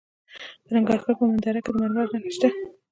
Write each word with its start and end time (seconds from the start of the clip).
د 0.65 0.67
ننګرهار 0.75 1.01
په 1.19 1.25
مومند 1.27 1.41
دره 1.45 1.59
کې 1.63 1.69
د 1.73 1.75
مرمرو 1.81 2.13
نښې 2.13 2.31
شته. 2.35 2.47